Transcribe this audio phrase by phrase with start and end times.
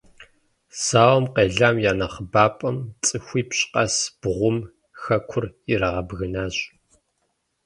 [0.83, 4.57] Зауэм къелам я нэхъыбапӀэм- цӀыхуипщӀ къэс бгъум-
[5.01, 6.55] хэкур ирагъэбгынащ.